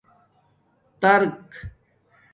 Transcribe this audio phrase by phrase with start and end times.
[1.01, 1.47] تارک